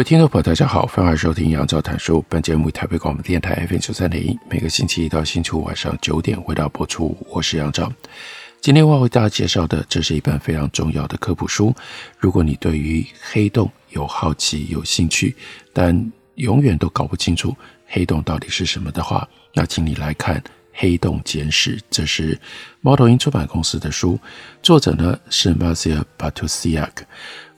[0.00, 2.24] 各位听众朋友，大家好，欢迎收听杨照谈书。
[2.26, 7.14] 本节目台北广播电台 FM 九三点一，每个星期一到星期五晚上九点回到播出。
[7.28, 7.92] 我是杨照。
[8.62, 11.74] 今天我要为大家介绍的，这是一本非常重要的科普书。
[12.16, 15.36] 如果你对于黑洞有好奇、有兴趣，
[15.74, 17.54] 但永远都搞不清楚
[17.86, 20.36] 黑洞到底是什么的话，那请你来看
[20.72, 22.40] 《黑洞简史》，这是
[22.80, 24.18] 猫头鹰出版公司的书，
[24.62, 26.88] 作者呢是 Marcia Patusiak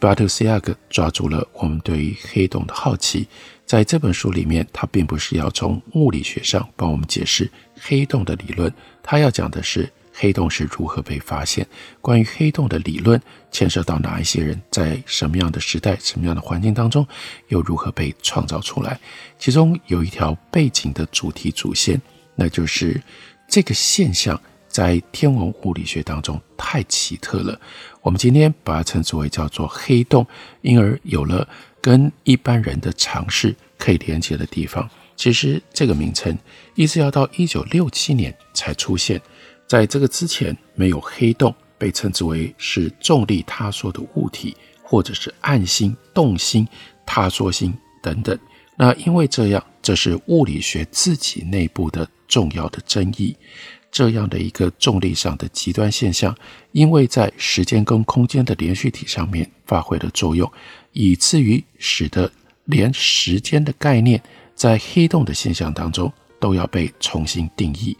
[0.03, 3.25] b a t u s i a g 抓住了我们对于黑洞的好奇，
[3.65, 7.49] 在这本书里面，他并不是要从物理学上帮我们解释
[7.81, 11.65] 黑洞的理论，他要讲的是黑洞是如何被发现，
[12.01, 17.07] 关于黑洞的理论牵涉到哪一些人，在什么样的时代、什么样的环境当中，
[17.47, 18.99] 又如何被创造出来。
[19.39, 22.03] 其中有一条背景的主题主线，
[22.35, 23.01] 那就是
[23.47, 24.41] 这个现象。
[24.73, 27.61] 在天文物理学当中太奇特了，
[28.01, 30.27] 我们今天把它称之为叫做黑洞，
[30.63, 31.47] 因而有了
[31.81, 34.89] 跟一般人的常识可以连接的地方。
[35.15, 36.37] 其实这个名称
[36.75, 39.21] 一直要到一九六七年才出现，
[39.69, 46.67] 在这个之前没有黑洞，被称之为是重力塌缩的物体，或者是暗星、动星、
[47.05, 48.37] 塌缩星等等。
[48.79, 53.37] 那因为这样，这是物理学自己内部的重要的争议。
[53.93, 56.35] 这样的一个重力上的极端现象，
[56.73, 60.51] 因为在时间跟空间的连续体上面发挥了作用，
[60.93, 62.33] 以至于使得
[62.65, 64.21] 连时间的概念
[64.55, 67.95] 在黑洞的现象当中都要被重新定义。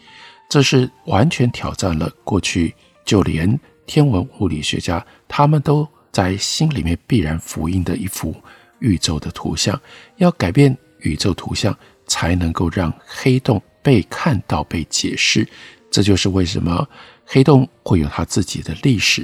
[0.49, 2.73] 这是完全挑战了过去
[3.05, 8.35] 就连天文物理学家他们都在心里面必然复印的一幅
[8.79, 9.79] 宇宙的图像。
[10.17, 15.47] 要改变宇宙图像，才能够让黑洞被看到、被解释。
[15.93, 16.89] 这就是为什么
[17.23, 19.23] 黑洞会有它自己的历史。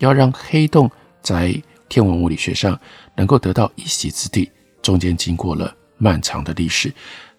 [0.00, 0.90] 要让黑洞
[1.22, 1.58] 在
[1.88, 2.78] 天文物理学上
[3.16, 4.50] 能够得到一席之地，
[4.82, 6.92] 中间经过了漫长的历史，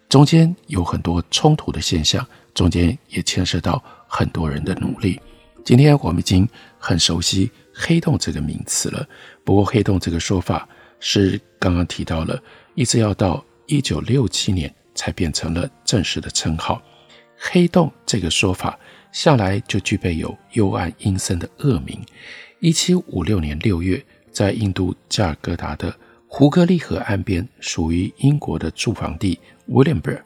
[0.10, 5.22] 中间有很多冲突的现象，中间也牵涉到很多人的努力。
[5.64, 6.48] 今天我们已经
[6.80, 9.08] 很熟悉黑洞这个名词了，
[9.44, 10.68] 不过黑洞这个说法
[11.00, 12.42] 是刚刚提到了，
[12.74, 16.82] 一直要到一九六七年才变成了正式的称号。
[17.44, 18.78] 黑洞这个说法
[19.12, 22.00] 向来就具备有幽暗阴森的恶名。
[22.60, 25.94] 一七五六年六月，在印度加尔各答的
[26.28, 30.22] 胡格利河岸边，属于英国的驻防地 Williamsburg，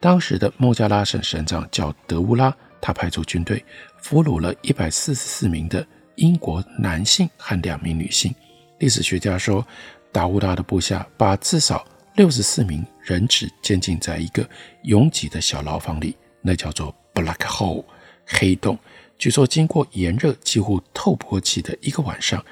[0.00, 3.64] 当时的孟加拉省省长叫德乌拉，他派出军队
[4.02, 8.34] 俘虏了一百四十四名的英国男性和两名女性。
[8.80, 9.64] 历史学家说，
[10.10, 14.46] 达乌拉的部下把至少六十四名人质监禁在一个
[14.82, 16.16] 拥挤的小牢房里。
[16.46, 17.84] 那叫做 black hole
[18.24, 18.78] 黑洞。
[19.18, 22.42] 据说经过炎热几乎透不过气的一个晚上，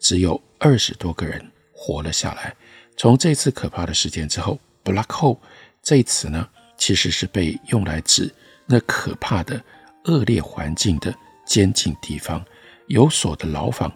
[0.00, 2.54] 只有二十多个人活了下来。
[2.96, 5.38] 从这次可怕的事件之后，black hole
[5.82, 6.48] 这一词呢，
[6.78, 8.32] 其实是被用来指
[8.66, 9.62] 那可怕的
[10.04, 11.14] 恶劣环境的
[11.44, 12.42] 监禁地方，
[12.86, 13.92] 有锁的牢房，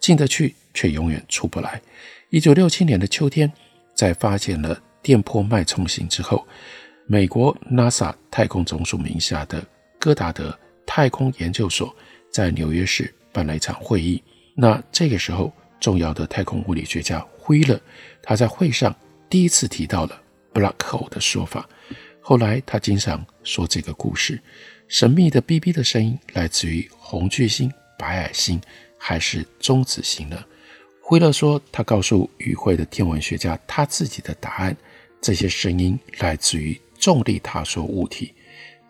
[0.00, 1.80] 进得去却永远出不来。
[2.30, 3.52] 一九六七年的秋天，
[3.94, 6.44] 在发现了电波脉冲星之后。
[7.08, 9.64] 美国 NASA 太空总署名下的
[9.96, 11.94] 戈达德太空研究所
[12.32, 14.20] 在纽约市办了一场会议。
[14.56, 17.80] 那这个时候，重要的太空物理学家惠勒，
[18.20, 18.92] 他在会上
[19.30, 20.20] 第一次提到了
[20.52, 21.68] “black hole” 的说法。
[22.20, 24.42] 后来他经常说这个故事：
[24.88, 28.60] 神秘的哔哔的声音来自于红巨星、白矮星
[28.98, 30.44] 还是中子星呢？
[31.00, 34.76] 惠勒说，他告诉与会的天文学家他自己的答案：
[35.20, 36.76] 这些声音来自于。
[36.98, 38.34] 重力塌缩物体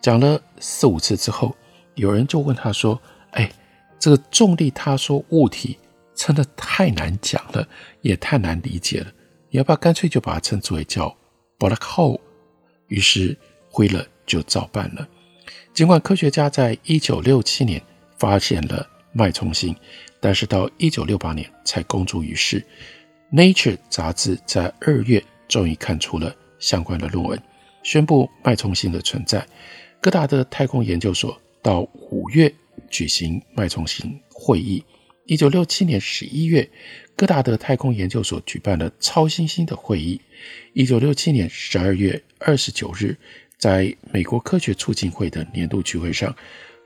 [0.01, 1.55] 讲了四五次之后，
[1.95, 2.99] 有人就问他说
[3.31, 3.51] ：“哎，
[3.99, 5.77] 这个重力塌缩物体
[6.15, 7.67] 真的太难讲了，
[8.01, 9.11] 也太难理解了，
[9.49, 11.15] 你要不要干脆就把它称之为叫
[11.59, 12.19] black hole？”
[12.87, 13.37] 于是
[13.69, 15.07] 惠勒就照办了。
[15.73, 17.81] 尽管科学家在一九六七年
[18.17, 19.75] 发现了脉冲星，
[20.19, 22.63] 但是到一九六八年才公诸于世。
[23.31, 27.37] Nature 杂志在二月终于看出了相关的论文。
[27.87, 29.47] 宣布脉冲星的存在，
[30.01, 31.79] 戈达德太空研究所到
[32.11, 32.53] 五月
[32.89, 34.83] 举行脉冲星会议，
[35.25, 36.69] 一九六七年十一月，
[37.15, 40.19] 戈达德太空研究所举办了超新星的会议。
[40.73, 43.15] 一九六七年十二月二十九日，
[43.57, 46.35] 在美国科学促进会的年度聚会上，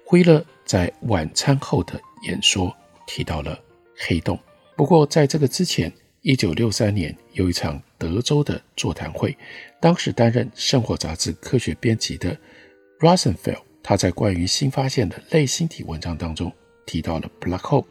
[0.06, 2.72] 辉勒在晚餐后的演说
[3.08, 3.60] 提到了
[3.98, 4.38] 黑洞。
[4.76, 5.92] 不过，在这个之前，
[6.24, 9.36] 一九六三年有一场德州的座谈会，
[9.80, 12.38] 当时担任《生活》杂志科学编辑的
[13.00, 16.54] Rosenfeld，他在关于新发现的类星体文章当中
[16.86, 17.86] 提到了 Black Hole。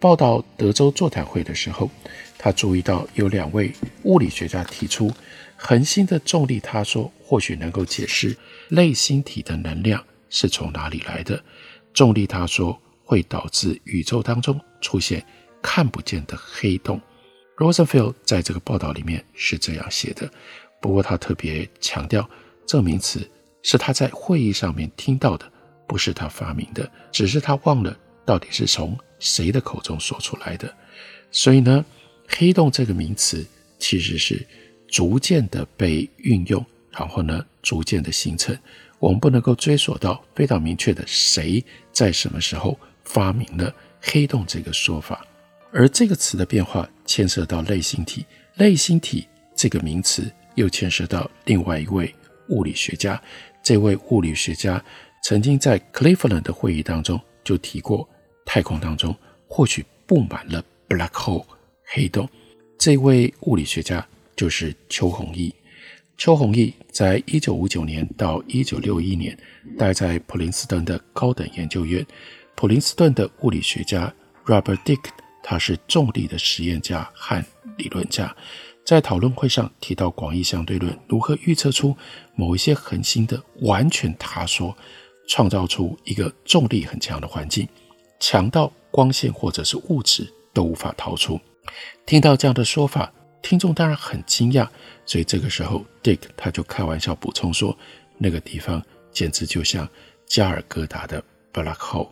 [0.00, 1.90] 报道德州座谈会的时候，
[2.38, 3.70] 他注意到有两位
[4.04, 5.12] 物理学家提出
[5.54, 8.34] 恒星的重力，他说或许能够解释
[8.68, 11.42] 类星体的能量是从哪里来的。
[11.92, 15.22] 重力他说会导致宇宙当中出现
[15.60, 16.98] 看不见的黑洞。
[17.56, 20.30] Rosenfeld 在这个报道里面是这样写的，
[20.80, 22.28] 不过他特别强调
[22.66, 23.28] 这名词
[23.62, 25.50] 是他在会议上面听到的，
[25.86, 28.98] 不是他发明的，只是他忘了到底是从。
[29.20, 30.70] 谁的口中说出来的？
[31.30, 31.82] 所以呢，
[32.28, 33.42] 黑洞这个名词
[33.78, 34.46] 其实是
[34.86, 38.54] 逐渐的被运用，然后呢，逐渐的形成。
[38.98, 45.26] 我们不能够追溯到非常明确的谁在什么时候发明了黑洞这个说法。
[45.74, 48.24] 而这个词的变化牵涉到类星体，
[48.54, 49.26] 类星体
[49.56, 52.14] 这个名词又牵涉到另外一位
[52.48, 53.20] 物理学家。
[53.60, 54.82] 这位物理学家
[55.24, 58.08] 曾经在 Cleveland 的会议当中就提过。
[58.46, 59.16] 太空当中
[59.48, 61.44] 或许布满了 black hole
[61.86, 62.28] 黑洞。
[62.78, 64.06] 这位物理学家
[64.36, 65.52] 就是邱弘毅。
[66.18, 69.36] 邱弘毅在一九五九年到一九六一年
[69.78, 72.06] 待在普林斯顿的高等研究院。
[72.54, 75.00] 普林斯顿的物理学家 Robert Dick
[75.46, 77.44] 他是重力的实验家和
[77.76, 78.34] 理论家，
[78.82, 81.94] 在讨论会上提到广义相对论如何预测出
[82.34, 84.74] 某一些恒星的完全塌缩，
[85.28, 87.68] 创造出一个重力很强的环境。
[88.18, 91.38] 强到光线或者是物质都无法逃出。
[92.06, 93.12] 听到这样的说法，
[93.42, 94.66] 听众当然很惊讶。
[95.04, 97.76] 所以这个时候，Dick 他就开玩笑补充说
[98.16, 98.82] ：“那个地方
[99.12, 99.86] 简直就像
[100.24, 102.08] 加尔各答的 Black Hole。”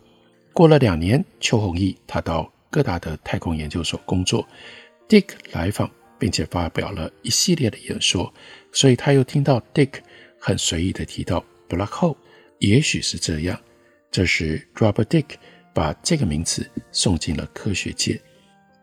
[0.53, 4.43] 过了两年，邱弘毅他到各大的太空研究所工作
[5.07, 8.33] ，Dick 来访，并且发表了一系列的演说。
[8.71, 9.99] 所以他又听到 Dick
[10.39, 12.17] 很随意的提到 Black Hole，
[12.57, 13.61] 也许是这样。
[14.09, 15.25] 这时，Robert Dick。
[15.75, 18.21] 把这个名词送进了科学界，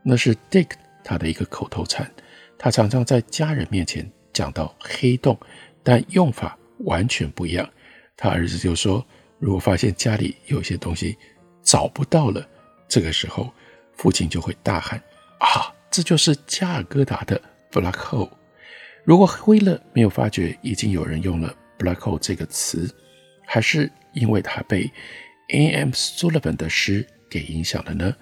[0.03, 0.71] 那是 Dick
[1.05, 2.13] 他的一个口头禅。
[2.59, 5.39] 他常常在家人面前讲到黑洞，
[5.85, 7.71] 但用法完全不一样。
[8.17, 9.07] 他儿子就说，
[9.39, 11.17] 如果发现家里有些东西
[11.63, 12.45] 找不到了，
[12.89, 13.55] 这个时候
[14.01, 14.99] 父亲就会大喊
[15.41, 17.39] ：“啊，这就是加尔各答的
[17.71, 18.31] Black Hole。”
[19.05, 22.89] 如果辉勒没有发觉已经有人用了 Black Hole 这个词，
[23.47, 24.91] 还是因为他被
[25.53, 25.91] A.M.
[25.91, 28.17] Sullivan 的诗给影响了呢？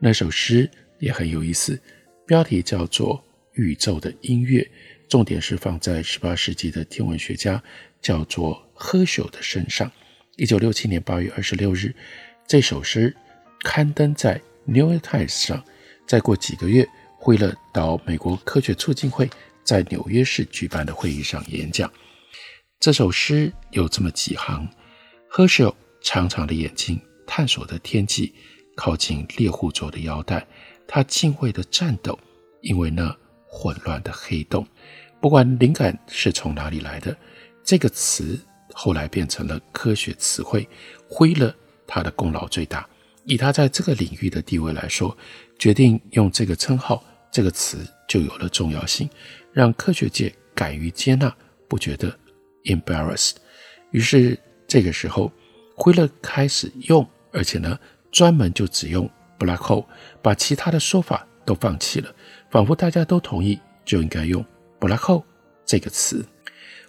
[0.00, 1.80] 那首诗也很有意思，
[2.26, 3.16] 标题叫做
[3.54, 4.60] 《宇宙的音乐》，
[5.08, 7.62] 重点是放在十八世纪的天文学家
[8.02, 9.90] 叫做赫谟的身上。
[10.36, 11.94] 一九六七年八月二十六日，
[12.46, 13.16] 这首诗
[13.60, 15.62] 刊登在《New York Times》上。
[16.06, 16.86] 再过几个月，
[17.18, 19.28] 辉勒到美国科学促进会
[19.64, 21.90] 在纽约市举办的会议上演讲。
[22.80, 24.68] 这首诗有这么几行
[25.30, 25.74] ：：Herschel。
[26.04, 28.34] 长长的眼睛探索着天际，
[28.74, 30.44] 靠近猎户座的腰带，
[30.88, 32.18] 他敬畏的颤抖，
[32.60, 33.16] 因为那
[33.46, 34.66] 混乱的黑洞。
[35.20, 37.16] 不管灵感是从哪里来的，
[37.62, 38.36] 这个词
[38.72, 40.68] 后来变成了科学词汇。
[41.08, 41.54] 辉勒
[41.86, 42.84] 他的功劳最大，
[43.24, 45.16] 以他在这个领域的地位来说，
[45.58, 49.08] 决定用这个称号，这个词就有了重要性，
[49.52, 51.34] 让科学界敢于接纳，
[51.68, 52.16] 不觉得
[52.64, 53.34] embarrassed。
[53.90, 55.30] 于是这个时候。
[55.74, 57.76] 辉勒开始用，而且呢，
[58.12, 59.84] 专门就只用 black hole，
[60.20, 62.14] 把其他的说法都放弃了，
[62.50, 64.44] 仿佛大家都同意就应该用
[64.78, 65.24] black hole
[65.64, 66.24] 这个词。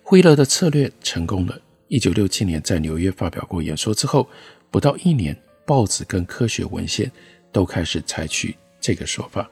[0.04, 1.58] 辉勒的策略成功了。
[1.88, 4.30] 一九六七年在纽约发表过演说之后，
[4.70, 7.12] 不到一年，报纸跟科学文献
[7.52, 9.50] 都开始采取这个说法。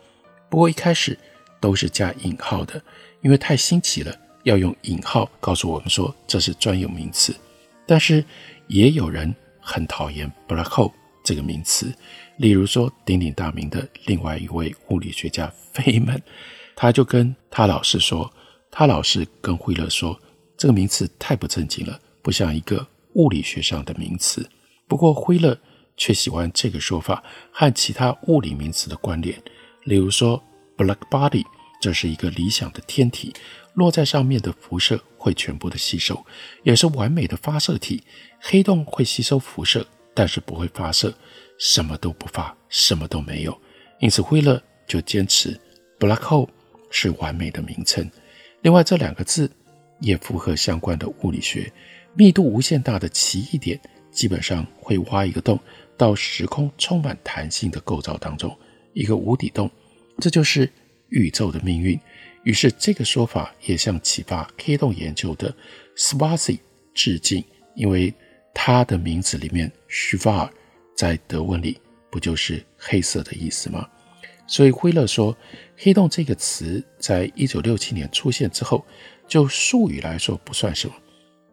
[0.50, 1.18] 不过一开始
[1.60, 2.82] 都是加引号的，
[3.22, 7.36] 因为太新奇了，要用引号告诉我们说这是专有名词。
[7.88, 8.24] 但是。
[8.68, 10.94] 也有人很讨厌 “black hole”
[11.26, 11.94] 这个名词，
[12.38, 16.18] 例如说鼎鼎大名的另外一位物理学家费曼，
[16.74, 18.32] 他就跟他老师说，
[18.72, 20.18] 他老师跟辉勒说，
[20.56, 24.50] 这个名词太不正经了，不像一个物理学上的名词。
[24.88, 25.60] 不过辉勒
[25.98, 29.42] 却喜欢这个说法和其他物理名词的关联，
[29.84, 30.42] 例如说
[30.78, 31.46] “black body”，
[31.82, 33.34] 这是一个理想的天体，
[33.74, 36.26] 落在上面的辐射会全部的吸收，
[36.64, 38.04] 也是完美的发射体。
[38.40, 41.14] 黑洞会吸收辐射，但是不会发射，
[41.58, 43.62] 什么都不发，什么都没有。
[44.00, 45.60] 因此惠勒就坚持
[46.00, 46.50] “black hole”
[46.90, 48.10] 是完美的名称。
[48.62, 49.50] 另外，这两个字
[50.00, 51.72] 也符合相关的物理学。
[52.14, 53.80] 密度无限大的奇异点，
[54.12, 55.60] 基本上会挖一个洞
[55.98, 58.56] 到时空充满弹性的构造当中，
[58.94, 59.70] 一个无底洞。
[60.20, 60.70] 这就是
[61.10, 62.00] 宇宙的命运。
[62.44, 65.56] 于是，这个说法也向启发黑洞研究的
[65.96, 66.60] Schwarzy
[66.94, 67.44] 致敬，
[67.76, 68.14] 因为
[68.54, 70.50] 他的名字里面 Schwar
[70.96, 73.88] 在德文里不就是黑色的意思吗？
[74.48, 75.38] 所以惠勒说，
[75.78, 78.84] 黑洞这个词在一九六七年出现之后，
[79.28, 80.96] 就术语来说不算什么，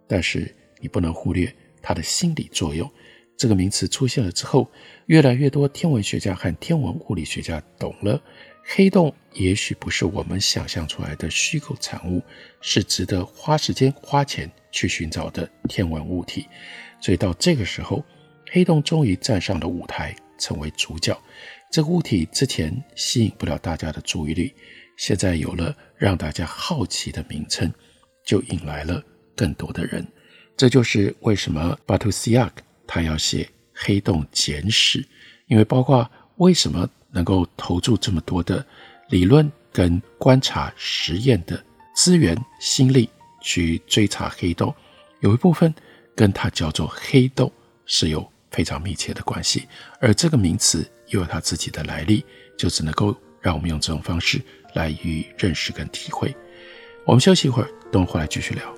[0.06, 1.54] 但是你不能忽略
[1.88, 2.90] 它的心理作用。
[3.34, 4.70] 这个名词出现了之后，
[5.06, 8.22] 越来越多天文学家和天文物理学家懂了，
[8.62, 12.22] 黑洞也许不是我们想象出来的虚构产物，
[12.60, 16.46] 是值得花时间花钱去寻找的天文物体。
[17.00, 18.04] 所以到这个时候，
[18.50, 21.18] 黑洞终于站上了舞台，成为主角。
[21.72, 24.52] 这个物体之前吸引不了大家的注意力，
[24.98, 27.72] 现在有了让大家好奇的名称，
[28.26, 29.02] 就引来了
[29.34, 30.06] 更多的人。
[30.58, 35.00] 这就是为什么巴图西亚克他要写《黑洞简史》，
[35.46, 38.62] 因为包括为什么能够投注这么多的
[39.08, 43.08] 理论跟观察实验的资源心力
[43.40, 44.74] 去追查黑洞，
[45.20, 45.72] 有一部分
[46.14, 47.50] 跟他叫做黑洞
[47.86, 49.66] 是有非常密切的关系，
[50.00, 50.86] 而这个名词。
[51.10, 52.22] 又有它自己的来历，
[52.58, 54.38] 就只能够让我们用这种方式
[54.74, 56.36] 来予以认识跟体会。
[57.06, 58.77] 我们休息一会儿，等会儿来继续聊。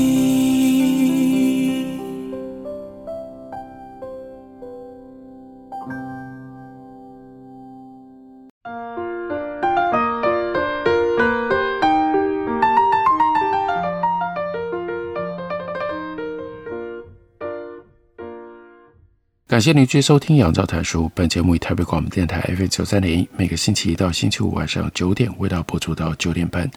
[19.51, 21.07] 感谢您继续收听《杨照谈书》。
[21.13, 26.71] 本节目以台北广播电台 FM 九三点一，每个星期一到星期五晚上九点，为大家播出到九点半。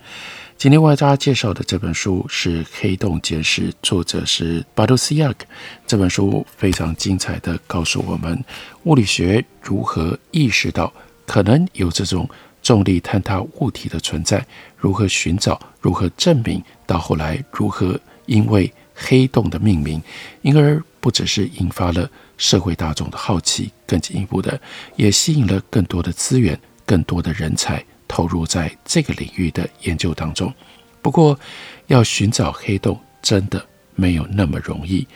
[0.59, 5.47] 今天为大家介绍的这本书是《黑洞简史》，作者是巴图西亚克。
[5.87, 8.45] 这本书非常精彩地告诉我们，
[8.83, 10.93] 物理学如何意识到
[11.27, 12.29] 可能有这种
[12.61, 14.45] 重力坍塌物体的存在，
[14.77, 20.03] 如何寻找，如何证明，到后来如何因为黑洞的命名，
[20.43, 22.11] 因而不只是引发了。
[22.37, 24.61] 社会大众的好奇，更进一步的
[24.97, 30.53] 也吸引了更多的资源、更多的人才投入在这个领域的研究当中。
[31.01, 31.39] 不过，
[31.87, 33.65] 要寻找黑洞真的
[33.95, 35.07] 没有那么容易。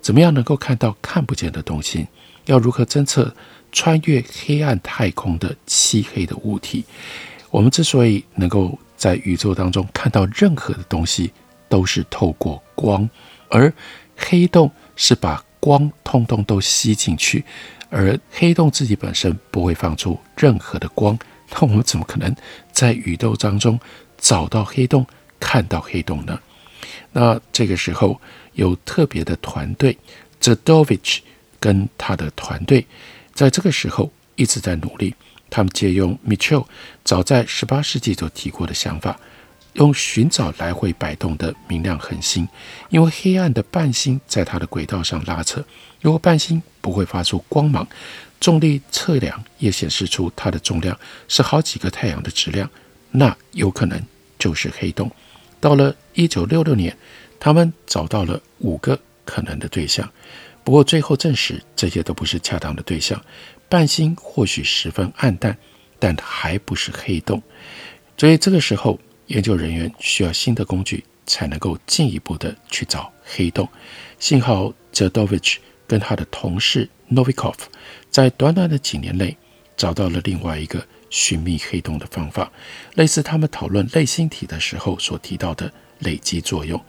[0.00, 2.06] 怎么样能够看到看不见的东西？
[2.46, 3.34] 要如何侦测
[3.72, 6.84] 穿越黑暗太空的漆黑的物体？
[7.50, 11.32] 我们之所以能够在宇宙当中看到任何的东西，
[11.68, 13.08] 都是透过光，
[13.48, 13.72] 而
[14.16, 17.44] 黑洞是把光通通都吸进去，
[17.90, 21.18] 而黑洞自己本身不会放出任何的光，
[21.52, 22.34] 那我们怎么可能
[22.72, 23.78] 在宇宙当中
[24.18, 25.06] 找到黑洞、
[25.40, 26.38] 看到黑洞呢？
[27.12, 28.20] 那这个时候
[28.54, 29.96] 有特别的团队
[30.40, 31.20] ，Zdovich
[31.58, 32.86] 跟他的团队，
[33.32, 35.14] 在这个时候一直在努力，
[35.48, 36.66] 他们借用 Mitchell
[37.04, 39.18] 早在十八世纪就提过的想法。
[39.76, 42.48] 用寻找来回摆动的明亮恒星，
[42.88, 45.62] 因为黑暗的伴星在它的轨道上拉扯。
[46.00, 47.86] 如果伴星不会发出光芒，
[48.40, 52.68] 重力测量也显示出它的重量是好几个太阳的质量，
[53.10, 54.02] 那有可能
[54.38, 55.10] 就是黑洞。
[55.60, 56.96] 到了一九六六年，
[57.38, 60.10] 他们找到了五个可能的对象，
[60.64, 63.22] 不过最后证实这些都不是恰当的对象。
[63.68, 65.56] 伴星或许十分暗淡，
[65.98, 67.42] 但还不是黑洞。
[68.16, 68.98] 所以这个时候。
[69.26, 73.68] 研究人员需要新的工具，才能够进一步的去找黑洞。
[74.18, 75.56] 幸好 Zeldovich
[75.86, 77.54] 跟他的同事 Novikov
[78.10, 79.36] 在短短的几年内
[79.76, 82.50] 找到了另外一个寻觅黑洞的方法，
[82.94, 86.80] 类似他们讨论类星体的时候所提到的累积作用。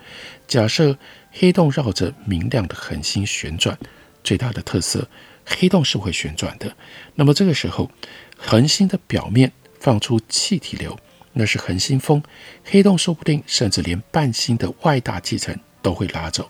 [0.47, 0.97] 假设
[1.31, 3.77] 黑洞绕着明亮的恒星旋转，
[4.23, 5.07] 最大的特色，
[5.45, 6.75] 黑洞是会旋转的。
[7.15, 7.91] 那么这个时候，
[8.37, 10.97] 恒星的表面放出气体流，
[11.37, 12.21] 那是恒星风。
[12.63, 16.49] 黑洞说不定甚至连半星的外大气层都会拉走。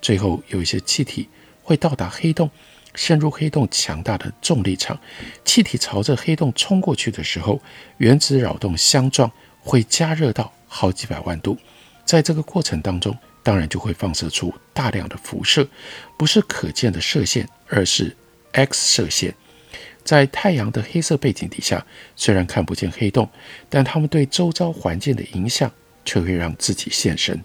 [0.00, 1.28] 最后有一些气体
[1.62, 2.48] 会到达黑洞，
[2.94, 4.98] 渗入黑洞强大的重力场。
[5.44, 7.60] 气体朝着黑洞冲过去的时候，
[7.96, 11.56] 原子扰动相撞，会加热到好几百万度。
[12.04, 15.66] 在这个过程当中，当然就会放射出大量的辐射，
[16.16, 18.14] 不是可见的射线，而是
[18.52, 19.34] X 射线。
[20.06, 21.84] 在太阳的黑色背景底下，
[22.14, 23.28] 虽然看不见黑洞，
[23.68, 25.70] 但他们对周遭环境的影响
[26.04, 27.38] 却会让自己现身。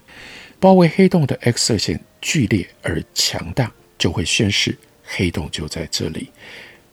[0.59, 6.29] 包围黑洞的 X 射线剧烈而强大，就会宣示黑洞就在这里。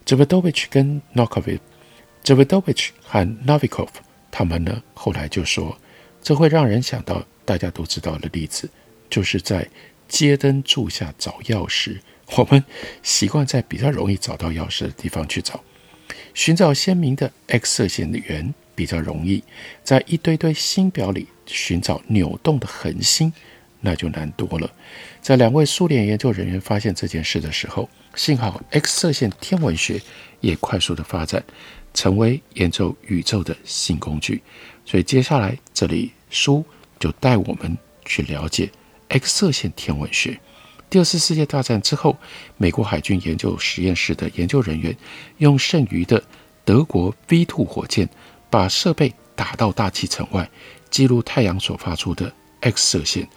[0.07, 3.89] Davidovich 跟 Novikov，Davidovich 和 Novikov
[4.31, 5.79] 他们呢，后来就说，
[6.23, 8.69] 这会让人想到大家都知道的例子。
[9.11, 9.69] 就是在
[10.07, 11.99] 街灯柱下找钥匙，
[12.37, 12.63] 我们
[13.03, 15.63] 习惯在比较容易找到钥匙的地方去找。
[16.35, 19.43] 寻找鲜明的 X 射线的源比较容易，
[19.83, 23.33] 在一堆堆星表里寻找扭动的恒星，
[23.81, 24.71] 那就难多了。
[25.21, 30.01] 在两位苏联研究人员发现这件事的时候，幸好 X 射线天文学
[30.41, 31.43] 也快速的发展，
[31.93, 34.43] 成为研究宇宙的新工具。
[34.85, 36.65] 所以接下来这里书
[37.01, 38.71] 就带我们去了解。
[39.09, 40.39] X 射线天文学。
[40.91, 42.17] 第二次世界大战之后，
[42.57, 44.97] 美国海军研究实验室的研究人员
[45.37, 46.23] 用剩余的
[46.65, 48.09] 德国 V2 火箭，
[48.49, 50.49] 把设备打到大气层外，
[50.91, 53.29] 记录太阳所发出的 X 射线。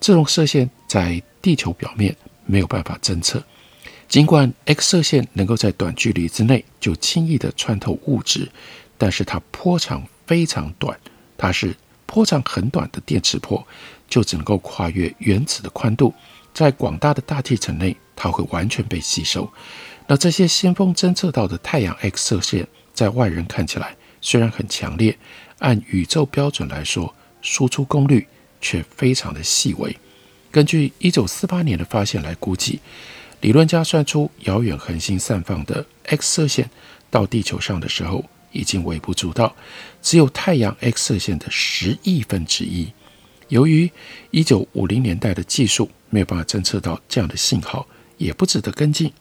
[0.00, 2.14] 这种射线在地球表面
[2.44, 3.42] 没有办法侦测。
[4.08, 8.48] 尽管 X 射线能够在短距离之内就轻易地穿透物质，
[8.98, 10.98] 但是它波长非常短，
[11.38, 13.66] 它是波长很短的电磁波。
[14.08, 16.12] 就只能够跨越原子的宽度，
[16.54, 19.50] 在广大的大气层内，它会完全被吸收。
[20.06, 25.18] 那这些先锋侦测到的太阳 X 射线，在外人看起来虽然很强烈，
[25.58, 28.26] 按宇宙标准来说，输出功率
[28.60, 29.96] 却非常的细微。
[30.50, 32.80] 根据一九四八年的发现来估计，
[33.40, 36.70] 理论家算出遥远恒星散放的 X 射线
[37.10, 39.54] 到地球上的时候，已经微不足道，
[40.00, 42.92] 只有太阳 X 射线的十亿分之一。
[43.48, 43.90] 由于
[44.30, 49.12] 一九五零年代的技术没有办法侦测到这样的信号，也不值得跟进。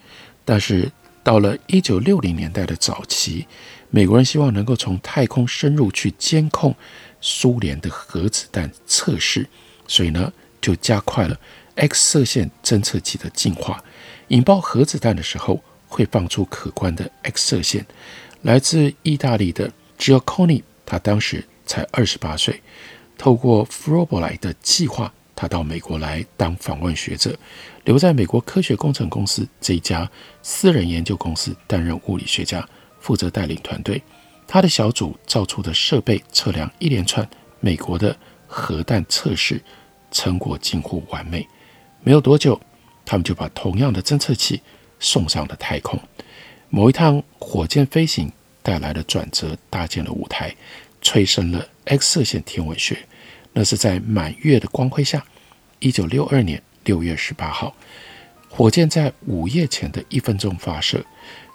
[0.43, 0.91] 但是
[1.23, 3.45] 到了一九六零年代的早期，
[3.89, 6.75] 美国人希望能够从太空深入去监控
[7.21, 9.47] 苏联的核子弹测试，
[9.87, 11.39] 所以呢就加快了
[11.75, 13.83] X 射线侦测器的进化。
[14.29, 17.85] 引爆核子弹的时候会放出可观的 X 射线。
[18.41, 22.61] 来自意大利的 Giacconi，他当时才二十八岁。
[23.17, 27.37] 透过弗罗伯莱的计划，他到美国来当访问学者，
[27.83, 30.09] 留在美国科学工程公司这一家
[30.41, 32.67] 私人研究公司担任物理学家，
[32.99, 34.01] 负责带领团队。
[34.47, 37.27] 他的小组造出的设备测量一连串
[37.59, 38.15] 美国的
[38.47, 39.61] 核弹测试，
[40.11, 41.47] 成果近乎完美。
[42.03, 42.59] 没有多久，
[43.05, 44.61] 他们就把同样的侦测器
[44.99, 45.99] 送上了太空。
[46.69, 50.55] 某一趟火箭飞行带来的转折，搭建了舞台。
[51.01, 52.97] 催生了 X 射线天文学，
[53.53, 55.23] 那是在满月的光辉下，
[55.79, 57.75] 一九六二年六月十八号，
[58.49, 61.03] 火箭在午夜前的一分钟发射。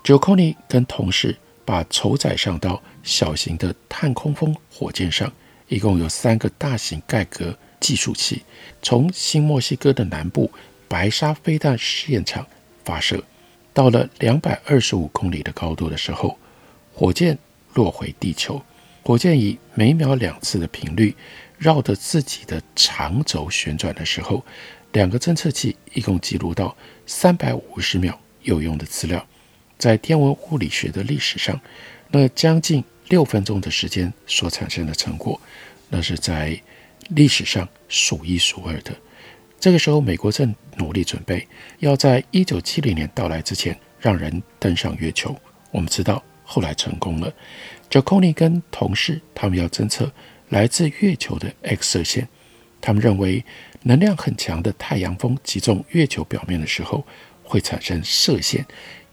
[0.04, 5.30] Joconi 跟同事把筹载上到小型的探空风火箭上，
[5.68, 8.42] 一共有三个大型盖格计数器，
[8.80, 10.50] 从新墨西哥的南部
[10.88, 12.46] 白沙飞弹试验场
[12.84, 13.22] 发射，
[13.74, 16.38] 到了两百二十五公里的高度的时候，
[16.94, 17.36] 火箭
[17.74, 18.62] 落回地球。
[19.02, 21.14] 火箭以每秒两次的频率
[21.58, 24.44] 绕着自己的长轴旋转的时候，
[24.92, 29.26] 两个侦测器一共记录到三百五十秒有用的资料。
[29.78, 31.58] 在天文物理学的历史上，
[32.10, 35.40] 那将近六分钟的时间所产生的成果，
[35.88, 36.60] 那是在
[37.08, 38.94] 历史上数一数二的。
[39.58, 41.46] 这个时候，美国正努力准备
[41.78, 45.34] 要在一九七零年到来之前让人登上月球。
[45.70, 47.32] 我们知道，后来成功了。
[47.90, 50.12] Giacconi 跟同事，他们要侦测
[50.48, 52.28] 来自月球的 X 射线。
[52.80, 53.44] 他们认为，
[53.82, 57.04] 能量很强的太阳风击中月球表面的时候，
[57.42, 58.64] 会产生射线。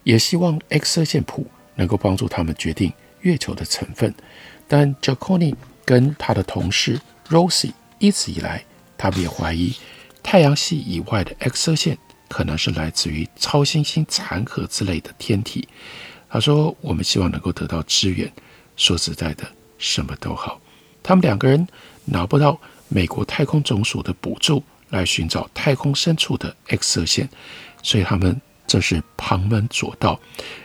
[0.03, 4.13] 也希望 X 射线谱能够帮助他们决定月球的成分。
[4.67, 8.63] 但 Giacconi 跟他的同事 Rosie 一直以来，
[8.97, 9.75] 他们也怀疑
[10.21, 11.97] 太阳系以外的 X 射线
[12.29, 15.67] 可能是来自于超新星残骸之类的天体。
[16.29, 18.31] 他说：“我们希望能够得到支援。
[18.77, 19.45] 说实在的，
[19.77, 20.61] 什么都好。
[21.03, 21.67] 他们两个人
[22.05, 27.29] 拿不到美国太空总署的补助来寻找太空深处的 X 射线，
[27.83, 30.19] 所以他们这是旁门左道，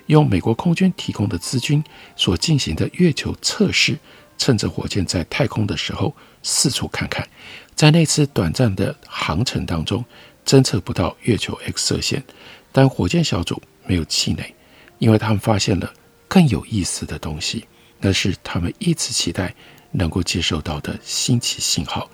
[0.07, 1.83] 用美国空军提供的资金
[2.14, 3.98] 所进行的月球测试，
[4.38, 7.27] 趁着火箭在太空的时候四处看看。
[7.75, 10.05] 在那次短暂的航程当中，
[10.44, 12.22] 侦测不到月球 X 射线，
[12.70, 14.55] 但火箭小组没有气馁。”
[14.98, 15.92] 因为他们发现了
[16.29, 17.66] 更有意思的东西，
[18.03, 19.55] 那是他们一直期待
[19.93, 22.11] 能够接收到的新奇信号。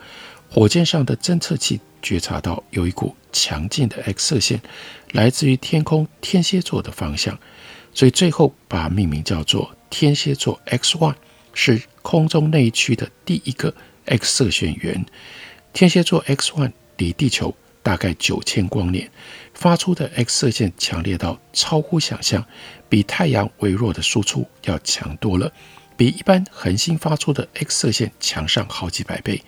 [0.48, 4.62] 火箭上的侦测器觉察到有一股强劲的 X 射线
[5.10, 7.38] 来自于天空天蝎座的方向，
[7.92, 11.14] 所以最后把命名叫做天蝎座 X1，
[11.52, 13.74] 是空中那一区的第一个
[14.06, 15.04] X 射线源。
[15.72, 19.10] 天蝎座 X1 离地球大概九千光年。
[19.54, 22.46] 发出的 X 射线强烈到超乎想象，
[22.88, 25.52] 比太阳微弱的输出要强多了，
[25.98, 29.42] 比一般恒星发出的 X 射线强上好几百倍。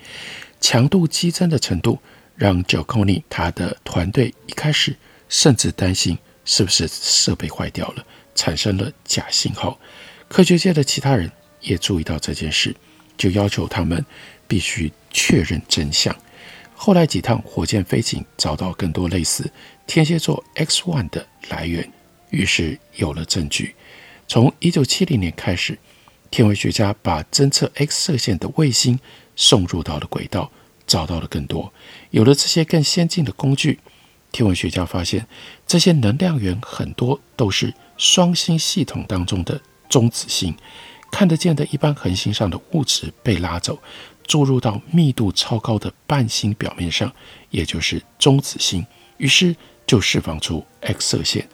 [0.60, 2.00] 强度激增的程度
[2.34, 4.96] 让 Giacconi 他的团队一开始
[5.28, 9.78] 甚至担心是不是设备坏掉了，产生了假信号。
[10.28, 12.74] 科学界的其他人也注意到这件事，
[13.16, 14.04] 就要求他们
[14.48, 16.14] 必须确认真相。
[16.74, 19.48] 后来几趟火箭飞行找到更多类似
[19.86, 21.88] 天蝎座 X1 的来源，
[22.30, 23.76] 于是有了证据。
[24.26, 25.78] 从1970年开始，
[26.30, 28.98] 天文学家把侦测 X 射线的卫星
[29.34, 30.50] 送入到了轨道，
[30.86, 31.72] 找到了更多。
[32.10, 33.80] 有了这些更先进的工具，
[34.30, 35.26] 天文学家发现
[35.66, 40.54] 这些能量源很多都是双星系统当中的中子星，
[41.10, 43.78] 看得见的一般恒星上的物质被拉走。
[44.22, 47.12] 注入到密度超高的半星表面上，
[47.50, 51.48] 也就是中子星，于是就释放出 X 射线。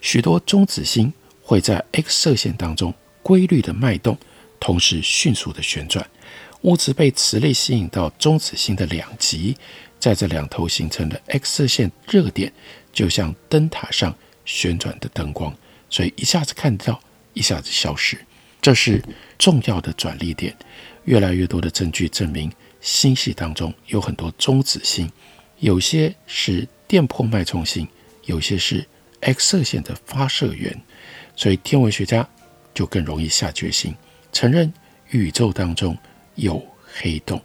[0.00, 1.12] 许多中子星
[1.42, 4.18] 会在 X 射线当中规律的脉动，
[4.58, 6.06] 同时迅速的旋转。
[6.62, 9.56] 物质被磁力吸引到中子星的两极，
[9.98, 12.52] 在这两头形成了 X 射线热点，
[12.92, 15.56] 就像灯塔上旋转的灯光，
[15.88, 17.00] 所以一下子看到，
[17.32, 18.18] 一下子消失。
[18.60, 19.02] 这是
[19.38, 20.54] 重要的转力点。
[21.04, 22.52] 越来越多的证据证明，
[22.82, 25.10] 星系当中有很多中子星，
[25.60, 27.88] 有些是电波脉冲星，
[28.26, 28.86] 有些是
[29.20, 30.78] X 射线的发射源，
[31.34, 32.28] 所以天文学家
[32.74, 33.94] 就更容易下决心
[34.32, 34.72] 承认
[35.10, 35.96] 宇宙当中
[36.34, 37.40] 有黑洞。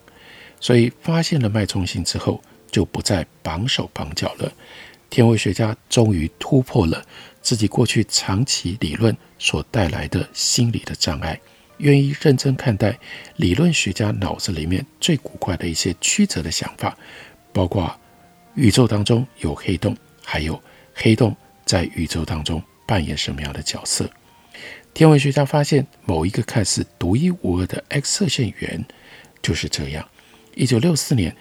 [0.59, 4.51] 所以发现了脉冲星之后，就不再绑手绑脚了。
[5.09, 7.05] 天文学家终于突破了
[7.41, 11.39] 自己过去长期理论所带来的心理的障碍。
[11.77, 12.97] 愿意认真看待
[13.35, 16.97] 理论学家脑子里面最古怪的一些曲折的想法，
[17.51, 17.93] 包括
[18.55, 20.59] 宇宙当中有黑洞，还有
[20.93, 21.35] 黑洞
[21.65, 24.09] 在宇宙当中扮演什么样的角色。
[24.93, 28.85] 天文学家发现某一个看似独一无二的 X 射线源
[29.41, 30.07] 就是这样。
[30.53, 31.35] 一九六四年，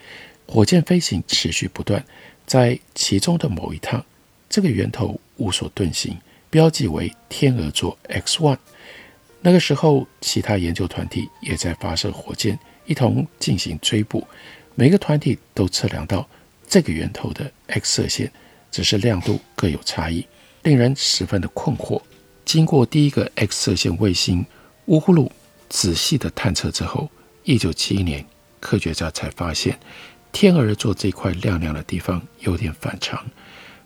[0.47, 2.05] 火箭飞行持续不断，
[2.47, 4.05] 在其中的某一趟，
[4.51, 6.19] 这个源头无所遁形，
[6.51, 8.59] 标记为天鹅座 X one。
[9.41, 14.27] 那个时候，其他研究团体也在发射火箭，一同进行追捕。
[14.75, 16.29] 每个团体都测量到
[16.67, 18.33] 这个源头的 X 射线，
[18.73, 20.27] 只是亮度各有差异，
[20.65, 22.03] 令人十分的困惑。
[22.45, 24.45] 经过第一个 X 射线卫星
[24.87, 25.31] 乌呼噜
[25.69, 27.11] 仔细的探测之后，
[27.45, 28.25] 一九七一年，
[28.61, 29.79] 科学家才发现
[30.33, 33.25] 天鹅座这块亮亮的地方有点反常，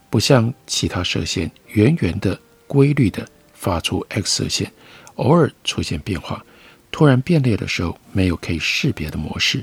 [0.09, 4.71] 不像其他射线圆圆的、规律的发出 X 射线。
[5.15, 6.45] 偶尔出现变化，
[6.91, 9.61] 突然变裂的时候没有可以识别的模式，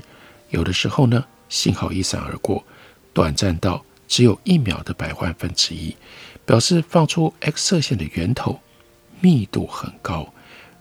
[0.51, 2.63] 有的时候呢，信号一闪而过，
[3.11, 5.95] 短暂到只有一秒的百万分之一，
[6.45, 8.59] 表示放出 X 射线的源头
[9.19, 10.31] 密度很高。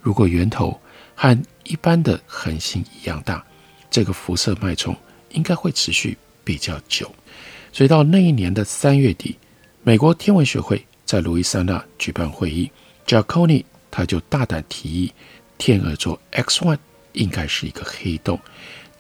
[0.00, 0.80] 如果源头
[1.14, 3.44] 和一般的恒星一样大，
[3.90, 4.94] 这个辐射脉冲
[5.30, 7.10] 应该会持续比较久。
[7.72, 9.36] 所以到那一年的三月底，
[9.82, 12.70] 美国天文学会在路易斯安那举办会议
[13.06, 15.12] ，Giacconi 他就大胆提议，
[15.58, 16.78] 天鹅座 X1
[17.12, 18.38] 应该是一个黑洞。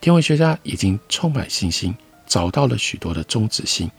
[0.00, 1.94] 天文学家已经充满信心，
[2.26, 3.90] 找到了许多的中子星，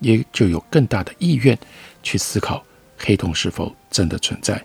[0.00, 1.58] 也就有更大的意愿
[2.02, 2.64] 去思考
[2.96, 4.64] 黑洞是否真的存在。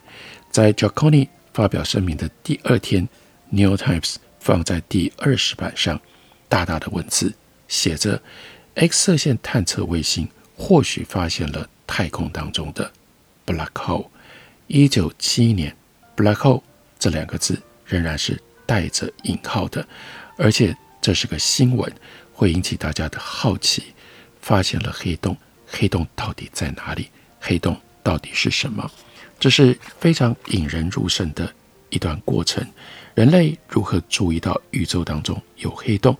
[0.49, 3.07] 在 Giacconi 发表声明的第二天，
[3.49, 5.99] 《New Times》放在第二十版上，
[6.49, 7.33] 大大的文字
[7.67, 8.21] 写着
[8.75, 12.91] ：“X 射线探测卫星或许发现了太空当中的
[13.45, 14.07] Black Hole。”
[14.67, 15.75] 一九七一年。
[16.13, 16.61] Black hole
[16.99, 19.87] 这两个字仍然是带着引号的，
[20.37, 21.91] 而且这是个新闻，
[22.33, 23.93] 会引起大家的好奇。
[24.39, 25.35] 发现了黑洞。
[25.65, 27.09] 黑洞到底在哪里？
[27.39, 28.89] 黑洞到底是什么？
[29.39, 31.51] 这是非常引人入胜的
[31.89, 32.65] 一段过程。
[33.15, 36.17] 人类如何注意到宇宙当中有黑洞？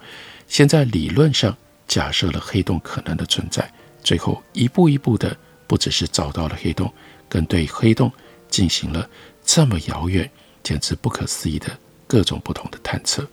[0.48, 1.56] 现在理论上
[1.88, 3.72] 假设了黑洞可能的存在，
[4.04, 5.36] 最后一步一步的，
[5.68, 6.92] 不只是找到了黑洞，
[7.30, 8.12] 更对黑洞
[8.50, 9.10] 进行了
[9.46, 10.30] 这么遥远、
[10.64, 11.68] 简直不可思议的
[12.08, 13.26] 各种不同的探测。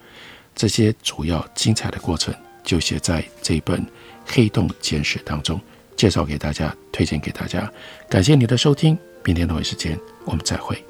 [0.54, 3.80] 这些主要精彩的过程就写在这本
[4.26, 5.60] 《黑洞简史》当中，
[5.98, 7.70] 介绍给大家，推荐给大家。
[8.08, 10.82] 感谢你的收听，明天同一时间我们再会。